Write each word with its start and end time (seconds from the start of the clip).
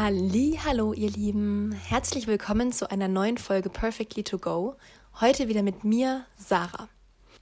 Halli, 0.00 0.60
hallo 0.64 0.92
ihr 0.92 1.10
Lieben. 1.10 1.72
Herzlich 1.72 2.28
willkommen 2.28 2.70
zu 2.70 2.88
einer 2.88 3.08
neuen 3.08 3.36
Folge 3.36 3.68
Perfectly 3.68 4.22
to 4.22 4.38
Go. 4.38 4.76
Heute 5.20 5.48
wieder 5.48 5.64
mit 5.64 5.82
mir, 5.82 6.24
Sarah. 6.36 6.88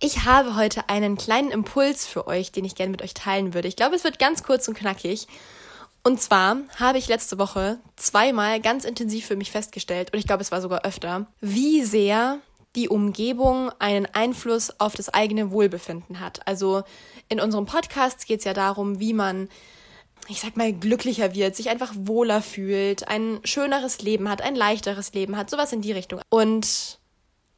Ich 0.00 0.24
habe 0.24 0.56
heute 0.56 0.88
einen 0.88 1.18
kleinen 1.18 1.50
Impuls 1.50 2.06
für 2.06 2.26
euch, 2.26 2.52
den 2.52 2.64
ich 2.64 2.74
gerne 2.74 2.92
mit 2.92 3.02
euch 3.02 3.12
teilen 3.12 3.52
würde. 3.52 3.68
Ich 3.68 3.76
glaube, 3.76 3.94
es 3.94 4.04
wird 4.04 4.18
ganz 4.18 4.42
kurz 4.42 4.66
und 4.68 4.74
knackig. 4.78 5.26
Und 6.02 6.18
zwar 6.22 6.56
habe 6.76 6.96
ich 6.96 7.08
letzte 7.08 7.38
Woche 7.38 7.78
zweimal 7.96 8.58
ganz 8.62 8.86
intensiv 8.86 9.26
für 9.26 9.36
mich 9.36 9.50
festgestellt, 9.50 10.14
und 10.14 10.18
ich 10.18 10.26
glaube, 10.26 10.40
es 10.40 10.50
war 10.50 10.62
sogar 10.62 10.86
öfter, 10.86 11.26
wie 11.42 11.84
sehr 11.84 12.38
die 12.74 12.88
Umgebung 12.88 13.70
einen 13.80 14.06
Einfluss 14.06 14.80
auf 14.80 14.94
das 14.94 15.10
eigene 15.10 15.50
Wohlbefinden 15.50 16.20
hat. 16.20 16.46
Also 16.46 16.84
in 17.28 17.38
unserem 17.38 17.66
Podcast 17.66 18.26
geht 18.26 18.38
es 18.38 18.46
ja 18.46 18.54
darum, 18.54 18.98
wie 18.98 19.12
man 19.12 19.50
ich 20.28 20.40
sag 20.40 20.56
mal, 20.56 20.72
glücklicher 20.72 21.34
wird, 21.34 21.56
sich 21.56 21.68
einfach 21.68 21.92
wohler 21.96 22.42
fühlt, 22.42 23.08
ein 23.08 23.40
schöneres 23.44 24.00
Leben 24.00 24.28
hat, 24.28 24.42
ein 24.42 24.54
leichteres 24.54 25.12
Leben 25.12 25.36
hat, 25.36 25.50
sowas 25.50 25.72
in 25.72 25.82
die 25.82 25.92
Richtung. 25.92 26.20
Und 26.28 26.98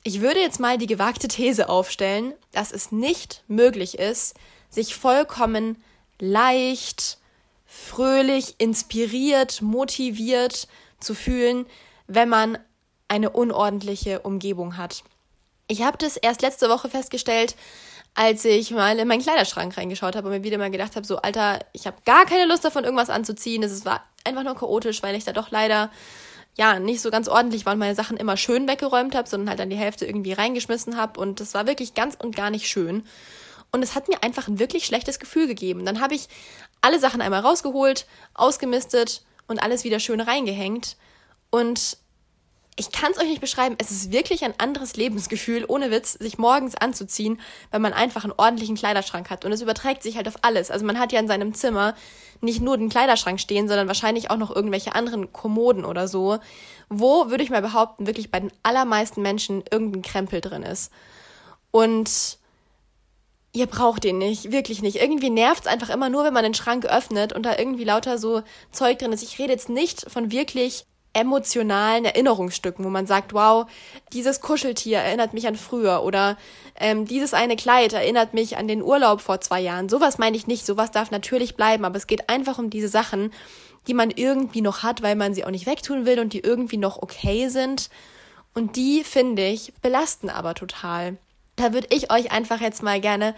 ich 0.04 0.20
würde 0.20 0.40
jetzt 0.40 0.60
mal 0.60 0.78
die 0.78 0.86
gewagte 0.86 1.28
These 1.28 1.68
aufstellen, 1.68 2.34
dass 2.52 2.72
es 2.72 2.92
nicht 2.92 3.42
möglich 3.48 3.98
ist, 3.98 4.34
sich 4.70 4.94
vollkommen 4.94 5.82
leicht, 6.18 7.18
fröhlich, 7.64 8.56
inspiriert, 8.58 9.62
motiviert 9.62 10.68
zu 11.00 11.14
fühlen, 11.14 11.66
wenn 12.06 12.28
man 12.28 12.58
eine 13.08 13.30
unordentliche 13.30 14.20
Umgebung 14.20 14.76
hat. 14.76 15.04
Ich 15.68 15.82
habe 15.82 15.98
das 15.98 16.16
erst 16.16 16.42
letzte 16.42 16.68
Woche 16.68 16.88
festgestellt, 16.88 17.54
als 18.18 18.44
ich 18.44 18.72
mal 18.72 18.98
in 18.98 19.06
meinen 19.06 19.22
Kleiderschrank 19.22 19.76
reingeschaut 19.76 20.16
habe 20.16 20.26
und 20.26 20.34
mir 20.34 20.42
wieder 20.42 20.58
mal 20.58 20.72
gedacht 20.72 20.96
habe, 20.96 21.06
so 21.06 21.18
Alter, 21.18 21.60
ich 21.72 21.86
habe 21.86 21.98
gar 22.04 22.26
keine 22.26 22.46
Lust 22.46 22.64
davon, 22.64 22.82
irgendwas 22.82 23.10
anzuziehen. 23.10 23.62
Es 23.62 23.84
war 23.84 24.02
einfach 24.24 24.42
nur 24.42 24.56
chaotisch, 24.56 25.04
weil 25.04 25.14
ich 25.14 25.22
da 25.22 25.32
doch 25.32 25.52
leider 25.52 25.88
ja 26.56 26.80
nicht 26.80 27.00
so 27.00 27.12
ganz 27.12 27.28
ordentlich 27.28 27.64
war 27.64 27.74
und 27.74 27.78
meine 27.78 27.94
Sachen 27.94 28.16
immer 28.16 28.36
schön 28.36 28.66
weggeräumt 28.66 29.14
habe, 29.14 29.28
sondern 29.28 29.50
halt 29.50 29.60
dann 29.60 29.70
die 29.70 29.76
Hälfte 29.76 30.04
irgendwie 30.04 30.32
reingeschmissen 30.32 30.96
habe 30.96 31.20
und 31.20 31.38
das 31.38 31.54
war 31.54 31.68
wirklich 31.68 31.94
ganz 31.94 32.16
und 32.20 32.34
gar 32.34 32.50
nicht 32.50 32.66
schön. 32.66 33.04
Und 33.70 33.84
es 33.84 33.94
hat 33.94 34.08
mir 34.08 34.20
einfach 34.24 34.48
ein 34.48 34.58
wirklich 34.58 34.84
schlechtes 34.84 35.20
Gefühl 35.20 35.46
gegeben. 35.46 35.86
Dann 35.86 36.00
habe 36.00 36.16
ich 36.16 36.28
alle 36.80 36.98
Sachen 36.98 37.20
einmal 37.20 37.42
rausgeholt, 37.42 38.04
ausgemistet 38.34 39.22
und 39.46 39.62
alles 39.62 39.84
wieder 39.84 40.00
schön 40.00 40.20
reingehängt. 40.20 40.96
Und 41.50 41.98
ich 42.78 42.92
kann 42.92 43.10
es 43.10 43.18
euch 43.18 43.28
nicht 43.28 43.40
beschreiben, 43.40 43.74
es 43.78 43.90
ist 43.90 44.12
wirklich 44.12 44.44
ein 44.44 44.54
anderes 44.58 44.96
Lebensgefühl, 44.96 45.64
ohne 45.66 45.90
Witz, 45.90 46.12
sich 46.12 46.38
morgens 46.38 46.76
anzuziehen, 46.76 47.40
wenn 47.72 47.82
man 47.82 47.92
einfach 47.92 48.22
einen 48.22 48.32
ordentlichen 48.36 48.76
Kleiderschrank 48.76 49.30
hat. 49.30 49.44
Und 49.44 49.50
es 49.50 49.60
überträgt 49.60 50.04
sich 50.04 50.16
halt 50.16 50.28
auf 50.28 50.36
alles. 50.42 50.70
Also 50.70 50.86
man 50.86 50.98
hat 50.98 51.12
ja 51.12 51.18
in 51.18 51.26
seinem 51.26 51.54
Zimmer 51.54 51.94
nicht 52.40 52.62
nur 52.62 52.78
den 52.78 52.88
Kleiderschrank 52.88 53.40
stehen, 53.40 53.66
sondern 53.66 53.88
wahrscheinlich 53.88 54.30
auch 54.30 54.36
noch 54.36 54.54
irgendwelche 54.54 54.94
anderen 54.94 55.32
Kommoden 55.32 55.84
oder 55.84 56.06
so, 56.06 56.38
wo, 56.88 57.30
würde 57.30 57.42
ich 57.42 57.50
mal 57.50 57.62
behaupten, 57.62 58.06
wirklich 58.06 58.30
bei 58.30 58.38
den 58.38 58.52
allermeisten 58.62 59.22
Menschen 59.22 59.64
irgendein 59.72 60.02
Krempel 60.02 60.40
drin 60.40 60.62
ist. 60.62 60.92
Und 61.72 62.38
ihr 63.52 63.66
braucht 63.66 64.04
den 64.04 64.18
nicht, 64.18 64.52
wirklich 64.52 64.82
nicht. 64.82 65.02
Irgendwie 65.02 65.30
nervt 65.30 65.64
es 65.64 65.72
einfach 65.72 65.90
immer 65.90 66.10
nur, 66.10 66.22
wenn 66.22 66.34
man 66.34 66.44
den 66.44 66.54
Schrank 66.54 66.86
öffnet 66.86 67.32
und 67.32 67.42
da 67.42 67.58
irgendwie 67.58 67.84
lauter 67.84 68.18
so 68.18 68.42
Zeug 68.70 69.00
drin 69.00 69.12
ist. 69.12 69.24
Ich 69.24 69.40
rede 69.40 69.52
jetzt 69.52 69.68
nicht 69.68 70.08
von 70.08 70.30
wirklich 70.30 70.86
emotionalen 71.12 72.04
Erinnerungsstücken, 72.04 72.84
wo 72.84 72.90
man 72.90 73.06
sagt, 73.06 73.32
wow, 73.32 73.66
dieses 74.12 74.40
Kuscheltier 74.40 74.98
erinnert 74.98 75.34
mich 75.34 75.46
an 75.46 75.56
früher 75.56 76.02
oder 76.02 76.36
ähm, 76.78 77.06
dieses 77.06 77.34
eine 77.34 77.56
Kleid 77.56 77.92
erinnert 77.92 78.34
mich 78.34 78.56
an 78.56 78.68
den 78.68 78.82
Urlaub 78.82 79.20
vor 79.20 79.40
zwei 79.40 79.60
Jahren. 79.60 79.88
Sowas 79.88 80.18
meine 80.18 80.36
ich 80.36 80.46
nicht, 80.46 80.66
sowas 80.66 80.90
darf 80.90 81.10
natürlich 81.10 81.56
bleiben, 81.56 81.84
aber 81.84 81.96
es 81.96 82.06
geht 82.06 82.28
einfach 82.28 82.58
um 82.58 82.70
diese 82.70 82.88
Sachen, 82.88 83.32
die 83.86 83.94
man 83.94 84.10
irgendwie 84.10 84.60
noch 84.60 84.82
hat, 84.82 85.02
weil 85.02 85.16
man 85.16 85.34
sie 85.34 85.44
auch 85.44 85.50
nicht 85.50 85.66
wegtun 85.66 86.06
will 86.06 86.20
und 86.20 86.32
die 86.32 86.40
irgendwie 86.40 86.76
noch 86.76 87.02
okay 87.02 87.48
sind. 87.48 87.90
Und 88.54 88.76
die, 88.76 89.02
finde 89.04 89.46
ich, 89.46 89.72
belasten 89.82 90.30
aber 90.30 90.54
total. 90.54 91.16
Da 91.56 91.72
würde 91.72 91.88
ich 91.90 92.12
euch 92.12 92.30
einfach 92.30 92.60
jetzt 92.60 92.82
mal 92.82 93.00
gerne 93.00 93.34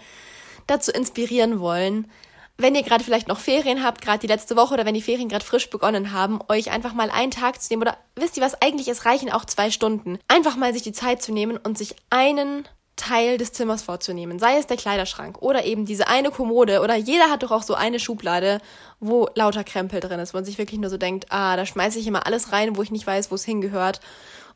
dazu 0.67 0.91
inspirieren 0.91 1.59
wollen, 1.59 2.09
wenn 2.57 2.75
ihr 2.75 2.83
gerade 2.83 3.03
vielleicht 3.03 3.27
noch 3.27 3.39
Ferien 3.39 3.83
habt, 3.83 4.01
gerade 4.01 4.19
die 4.19 4.27
letzte 4.27 4.55
Woche 4.55 4.73
oder 4.73 4.85
wenn 4.85 4.93
die 4.93 5.01
Ferien 5.01 5.29
gerade 5.29 5.45
frisch 5.45 5.69
begonnen 5.69 6.11
haben, 6.11 6.39
euch 6.47 6.71
einfach 6.71 6.93
mal 6.93 7.09
einen 7.09 7.31
Tag 7.31 7.61
zu 7.61 7.71
nehmen 7.71 7.81
oder 7.81 7.97
wisst 8.15 8.37
ihr 8.37 8.43
was, 8.43 8.61
eigentlich 8.61 8.87
es 8.87 9.05
reichen 9.05 9.31
auch 9.31 9.45
zwei 9.45 9.71
Stunden. 9.71 10.19
Einfach 10.27 10.55
mal 10.55 10.73
sich 10.73 10.83
die 10.83 10.91
Zeit 10.91 11.21
zu 11.21 11.31
nehmen 11.31 11.57
und 11.57 11.77
sich 11.77 11.95
einen 12.09 12.67
Teil 12.95 13.37
des 13.37 13.51
Zimmers 13.51 13.81
vorzunehmen. 13.81 14.37
Sei 14.37 14.57
es 14.57 14.67
der 14.67 14.77
Kleiderschrank 14.77 15.41
oder 15.41 15.65
eben 15.65 15.85
diese 15.85 16.07
eine 16.07 16.29
Kommode 16.29 16.81
oder 16.81 16.95
jeder 16.95 17.31
hat 17.31 17.41
doch 17.41 17.51
auch 17.51 17.63
so 17.63 17.73
eine 17.73 17.99
Schublade, 17.99 18.61
wo 18.99 19.27
lauter 19.33 19.63
Krempel 19.63 19.99
drin 19.99 20.19
ist, 20.19 20.33
wo 20.33 20.37
man 20.37 20.45
sich 20.45 20.59
wirklich 20.59 20.79
nur 20.79 20.89
so 20.89 20.97
denkt, 20.97 21.25
ah, 21.29 21.55
da 21.55 21.65
schmeiße 21.65 21.97
ich 21.97 22.05
immer 22.05 22.27
alles 22.27 22.51
rein, 22.51 22.77
wo 22.77 22.83
ich 22.83 22.91
nicht 22.91 23.07
weiß, 23.07 23.31
wo 23.31 23.35
es 23.35 23.43
hingehört. 23.43 24.01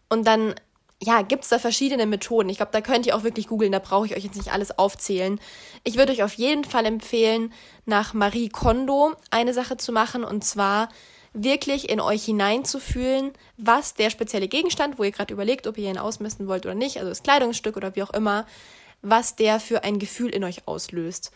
Und 0.09 0.27
dann 0.27 0.53
ja, 1.05 1.21
gibt 1.21 1.43
es 1.43 1.49
da 1.49 1.59
verschiedene 1.59 2.07
Methoden. 2.07 2.49
Ich 2.49 2.57
glaube, 2.57 2.71
da 2.71 2.81
könnt 2.81 3.05
ihr 3.05 3.15
auch 3.15 3.23
wirklich 3.23 3.47
googeln, 3.47 3.71
da 3.71 3.79
brauche 3.79 4.07
ich 4.07 4.15
euch 4.15 4.23
jetzt 4.23 4.37
nicht 4.37 4.51
alles 4.51 4.77
aufzählen. 4.77 5.39
Ich 5.83 5.97
würde 5.97 6.11
euch 6.11 6.23
auf 6.23 6.33
jeden 6.33 6.63
Fall 6.63 6.85
empfehlen, 6.85 7.53
nach 7.85 8.13
Marie 8.13 8.49
Kondo 8.49 9.13
eine 9.29 9.53
Sache 9.53 9.77
zu 9.77 9.91
machen 9.91 10.23
und 10.23 10.43
zwar 10.43 10.89
wirklich 11.33 11.89
in 11.89 11.99
euch 11.99 12.25
hineinzufühlen, 12.25 13.33
was 13.57 13.93
der 13.93 14.09
spezielle 14.09 14.47
Gegenstand, 14.47 14.97
wo 14.97 15.03
ihr 15.03 15.11
gerade 15.11 15.33
überlegt, 15.33 15.67
ob 15.67 15.77
ihr 15.77 15.89
ihn 15.89 15.97
ausmisten 15.97 16.47
wollt 16.47 16.65
oder 16.65 16.75
nicht, 16.75 16.97
also 16.97 17.09
das 17.09 17.23
Kleidungsstück 17.23 17.77
oder 17.77 17.95
wie 17.95 18.03
auch 18.03 18.13
immer, 18.13 18.47
was 19.01 19.35
der 19.35 19.59
für 19.59 19.83
ein 19.83 19.99
Gefühl 19.99 20.29
in 20.29 20.43
euch 20.43 20.67
auslöst. 20.67 21.31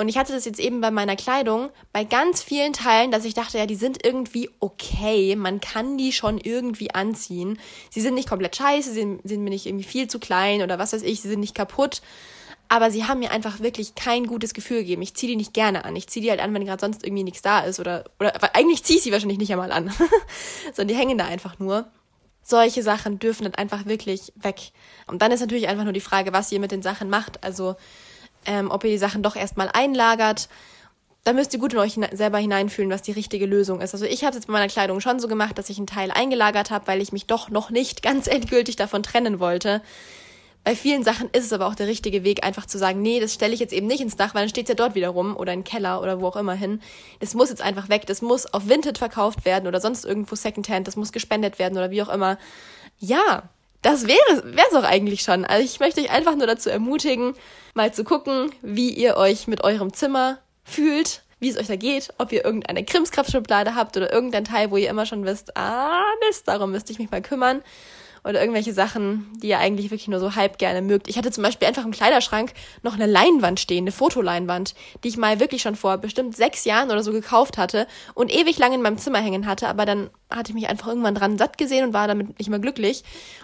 Und 0.00 0.08
ich 0.08 0.16
hatte 0.16 0.32
das 0.32 0.46
jetzt 0.46 0.58
eben 0.58 0.80
bei 0.80 0.90
meiner 0.90 1.14
Kleidung 1.14 1.68
bei 1.92 2.04
ganz 2.04 2.42
vielen 2.42 2.72
Teilen, 2.72 3.10
dass 3.10 3.26
ich 3.26 3.34
dachte, 3.34 3.58
ja, 3.58 3.66
die 3.66 3.74
sind 3.74 4.02
irgendwie 4.02 4.48
okay. 4.58 5.36
Man 5.36 5.60
kann 5.60 5.98
die 5.98 6.14
schon 6.14 6.38
irgendwie 6.38 6.90
anziehen. 6.94 7.58
Sie 7.90 8.00
sind 8.00 8.14
nicht 8.14 8.26
komplett 8.26 8.56
scheiße, 8.56 8.94
sie 8.94 9.00
sind, 9.00 9.20
sind 9.28 9.44
mir 9.44 9.50
nicht 9.50 9.66
irgendwie 9.66 9.84
viel 9.84 10.08
zu 10.08 10.18
klein 10.18 10.62
oder 10.62 10.78
was 10.78 10.94
weiß 10.94 11.02
ich, 11.02 11.20
sie 11.20 11.28
sind 11.28 11.40
nicht 11.40 11.54
kaputt. 11.54 12.00
Aber 12.68 12.90
sie 12.90 13.04
haben 13.04 13.18
mir 13.18 13.30
einfach 13.30 13.60
wirklich 13.60 13.94
kein 13.94 14.26
gutes 14.26 14.54
Gefühl 14.54 14.78
gegeben. 14.78 15.02
Ich 15.02 15.12
ziehe 15.12 15.32
die 15.32 15.36
nicht 15.36 15.52
gerne 15.52 15.84
an. 15.84 15.94
Ich 15.94 16.06
ziehe 16.06 16.24
die 16.24 16.30
halt 16.30 16.40
an, 16.40 16.54
wenn 16.54 16.64
gerade 16.64 16.80
sonst 16.80 17.04
irgendwie 17.04 17.24
nichts 17.24 17.42
da 17.42 17.60
ist. 17.60 17.78
Oder, 17.78 18.04
oder 18.18 18.32
eigentlich 18.56 18.82
ziehe 18.84 18.96
ich 18.96 19.02
sie 19.02 19.12
wahrscheinlich 19.12 19.36
nicht 19.36 19.52
einmal 19.52 19.70
an. 19.70 19.92
Sondern 20.72 20.88
die 20.88 20.98
hängen 20.98 21.18
da 21.18 21.26
einfach 21.26 21.58
nur. 21.58 21.90
Solche 22.42 22.82
Sachen 22.82 23.18
dürfen 23.18 23.44
dann 23.44 23.54
einfach 23.54 23.84
wirklich 23.84 24.32
weg. 24.36 24.72
Und 25.06 25.20
dann 25.20 25.30
ist 25.30 25.40
natürlich 25.40 25.68
einfach 25.68 25.84
nur 25.84 25.92
die 25.92 26.00
Frage, 26.00 26.32
was 26.32 26.50
ihr 26.52 26.58
mit 26.58 26.72
den 26.72 26.80
Sachen 26.80 27.10
macht. 27.10 27.44
Also 27.44 27.76
ähm, 28.46 28.70
ob 28.70 28.84
ihr 28.84 28.90
die 28.90 28.98
Sachen 28.98 29.22
doch 29.22 29.36
erstmal 29.36 29.68
einlagert. 29.72 30.48
Da 31.24 31.34
müsst 31.34 31.52
ihr 31.52 31.60
gut 31.60 31.74
in 31.74 31.78
euch 31.78 31.98
selber 32.12 32.38
hineinfühlen, 32.38 32.90
was 32.90 33.02
die 33.02 33.12
richtige 33.12 33.44
Lösung 33.44 33.80
ist. 33.80 33.92
Also 33.92 34.06
ich 34.06 34.22
habe 34.22 34.30
es 34.30 34.36
jetzt 34.36 34.46
bei 34.46 34.54
meiner 34.54 34.68
Kleidung 34.68 35.00
schon 35.00 35.20
so 35.20 35.28
gemacht, 35.28 35.58
dass 35.58 35.68
ich 35.68 35.76
einen 35.76 35.86
Teil 35.86 36.10
eingelagert 36.10 36.70
habe, 36.70 36.86
weil 36.86 37.02
ich 37.02 37.12
mich 37.12 37.26
doch 37.26 37.50
noch 37.50 37.70
nicht 37.70 38.02
ganz 38.02 38.26
endgültig 38.26 38.76
davon 38.76 39.02
trennen 39.02 39.38
wollte. 39.38 39.82
Bei 40.62 40.76
vielen 40.76 41.04
Sachen 41.04 41.30
ist 41.30 41.44
es 41.46 41.52
aber 41.54 41.66
auch 41.66 41.74
der 41.74 41.86
richtige 41.86 42.22
Weg, 42.22 42.44
einfach 42.44 42.66
zu 42.66 42.76
sagen, 42.76 43.00
nee, 43.00 43.18
das 43.18 43.32
stelle 43.32 43.54
ich 43.54 43.60
jetzt 43.60 43.72
eben 43.72 43.86
nicht 43.86 44.02
ins 44.02 44.16
Dach, 44.16 44.34
weil 44.34 44.42
dann 44.42 44.50
steht 44.50 44.64
es 44.64 44.68
ja 44.68 44.74
dort 44.74 44.94
wieder 44.94 45.08
rum 45.08 45.34
oder 45.34 45.54
in 45.54 45.60
den 45.60 45.64
Keller 45.64 46.02
oder 46.02 46.20
wo 46.20 46.26
auch 46.26 46.36
immer 46.36 46.52
hin. 46.52 46.82
Das 47.18 47.34
muss 47.34 47.48
jetzt 47.48 47.62
einfach 47.62 47.88
weg, 47.88 48.04
das 48.06 48.20
muss 48.20 48.44
auf 48.46 48.68
Vinted 48.68 48.98
verkauft 48.98 49.46
werden 49.46 49.66
oder 49.66 49.80
sonst 49.80 50.04
irgendwo 50.04 50.34
Secondhand, 50.34 50.86
das 50.86 50.96
muss 50.96 51.12
gespendet 51.12 51.58
werden 51.58 51.78
oder 51.78 51.90
wie 51.90 52.02
auch 52.02 52.10
immer. 52.10 52.38
Ja, 52.98 53.48
das 53.82 54.06
wäre 54.06 54.42
es 54.68 54.74
auch 54.74 54.84
eigentlich 54.84 55.22
schon. 55.22 55.44
Also 55.44 55.64
ich 55.64 55.80
möchte 55.80 56.00
euch 56.00 56.10
einfach 56.10 56.36
nur 56.36 56.46
dazu 56.46 56.70
ermutigen, 56.70 57.34
mal 57.74 57.92
zu 57.92 58.04
gucken, 58.04 58.52
wie 58.62 58.90
ihr 58.90 59.16
euch 59.16 59.46
mit 59.46 59.64
eurem 59.64 59.92
Zimmer 59.92 60.38
fühlt, 60.64 61.22
wie 61.38 61.48
es 61.48 61.56
euch 61.56 61.68
da 61.68 61.76
geht, 61.76 62.10
ob 62.18 62.32
ihr 62.32 62.44
irgendeine 62.44 62.84
Krimskraftschublade 62.84 63.74
habt 63.74 63.96
oder 63.96 64.12
irgendein 64.12 64.44
Teil, 64.44 64.70
wo 64.70 64.76
ihr 64.76 64.90
immer 64.90 65.06
schon 65.06 65.24
wisst, 65.24 65.56
ah 65.56 66.02
Mist, 66.26 66.46
darum 66.46 66.72
müsste 66.72 66.92
ich 66.92 66.98
mich 66.98 67.10
mal 67.10 67.22
kümmern 67.22 67.62
oder 68.24 68.40
irgendwelche 68.40 68.72
Sachen, 68.72 69.26
die 69.42 69.48
ihr 69.48 69.58
eigentlich 69.58 69.90
wirklich 69.90 70.08
nur 70.08 70.20
so 70.20 70.34
halb 70.34 70.58
gerne 70.58 70.82
mögt. 70.82 71.08
Ich 71.08 71.16
hatte 71.16 71.30
zum 71.30 71.42
Beispiel 71.44 71.68
einfach 71.68 71.84
im 71.84 71.90
Kleiderschrank 71.90 72.52
noch 72.82 72.94
eine 72.94 73.06
Leinwand 73.06 73.60
stehen, 73.60 73.84
eine 73.84 73.92
Fotoleinwand, 73.92 74.74
die 75.02 75.08
ich 75.08 75.16
mal 75.16 75.40
wirklich 75.40 75.62
schon 75.62 75.76
vor 75.76 75.98
bestimmt 75.98 76.36
sechs 76.36 76.64
Jahren 76.64 76.90
oder 76.90 77.02
so 77.02 77.12
gekauft 77.12 77.58
hatte 77.58 77.86
und 78.14 78.32
ewig 78.32 78.58
lang 78.58 78.72
in 78.72 78.82
meinem 78.82 78.98
Zimmer 78.98 79.18
hängen 79.18 79.46
hatte, 79.46 79.68
aber 79.68 79.86
dann 79.86 80.10
hatte 80.30 80.50
ich 80.50 80.54
mich 80.54 80.68
einfach 80.68 80.86
irgendwann 80.86 81.14
dran 81.14 81.38
satt 81.38 81.58
gesehen 81.58 81.84
und 81.84 81.92
war 81.92 82.06
damit 82.06 82.38
nicht 82.38 82.48
mehr 82.48 82.58
glücklich 82.58 83.02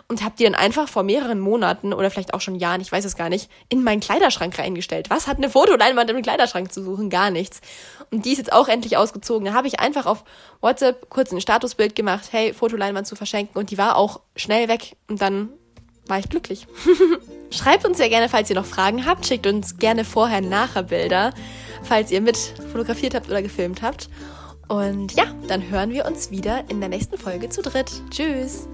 und 0.08 0.22
habe 0.22 0.34
die 0.38 0.44
dann 0.44 0.54
einfach 0.54 0.88
vor 0.88 1.02
mehreren 1.02 1.40
Monaten 1.40 1.92
oder 1.92 2.10
vielleicht 2.10 2.32
auch 2.32 2.40
schon 2.40 2.54
Jahren, 2.54 2.80
ich 2.80 2.92
weiß 2.92 3.04
es 3.04 3.16
gar 3.16 3.28
nicht, 3.28 3.50
in 3.68 3.82
meinen 3.82 4.00
Kleiderschrank 4.00 4.58
reingestellt. 4.58 5.10
Was 5.10 5.26
hat 5.26 5.38
eine 5.38 5.50
Fotoleinwand 5.50 6.10
im 6.10 6.22
Kleiderschrank 6.22 6.72
zu 6.72 6.82
suchen? 6.82 7.10
Gar 7.10 7.30
nichts. 7.30 7.60
Und 8.12 8.24
die 8.24 8.32
ist 8.32 8.38
jetzt 8.38 8.52
auch 8.52 8.68
endlich 8.68 8.96
ausgezogen. 8.96 9.46
Da 9.46 9.52
habe 9.52 9.66
ich 9.66 9.80
einfach 9.80 10.06
auf 10.06 10.22
WhatsApp 10.60 11.10
kurz 11.10 11.32
ein 11.32 11.40
Statusbild 11.40 11.96
gemacht, 11.96 12.28
hey, 12.30 12.54
Fotoleinwand 12.54 13.06
zu 13.06 13.16
verschenken 13.16 13.58
und 13.58 13.70
die 13.70 13.78
war 13.78 13.96
auch 13.96 14.20
schnell 14.66 14.68
weg 14.68 14.96
und 15.08 15.20
dann 15.20 15.50
war 16.06 16.18
ich 16.18 16.28
glücklich. 16.28 16.66
Schreibt 17.50 17.84
uns 17.84 17.98
sehr 17.98 18.08
gerne, 18.08 18.28
falls 18.28 18.50
ihr 18.50 18.56
noch 18.56 18.66
Fragen 18.66 19.06
habt. 19.06 19.26
Schickt 19.26 19.46
uns 19.46 19.78
gerne 19.78 20.04
vorher 20.04 20.40
nachher 20.40 20.84
Bilder, 20.84 21.32
falls 21.82 22.10
ihr 22.10 22.20
mit 22.20 22.36
fotografiert 22.72 23.14
habt 23.14 23.28
oder 23.28 23.42
gefilmt 23.42 23.82
habt. 23.82 24.08
Und 24.68 25.12
ja, 25.12 25.26
dann 25.48 25.68
hören 25.70 25.92
wir 25.92 26.06
uns 26.06 26.30
wieder 26.30 26.64
in 26.68 26.80
der 26.80 26.88
nächsten 26.88 27.18
Folge 27.18 27.48
zu 27.48 27.62
dritt. 27.62 27.90
Tschüss! 28.10 28.68